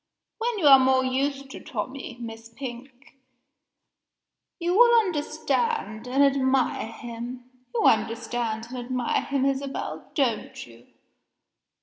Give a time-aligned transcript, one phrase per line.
[0.39, 3.19] When you are more used to Tommie, Miss Pink,
[4.57, 7.47] you will understand and admire him.
[7.75, 10.87] You understand and admire him, Isabel don't you?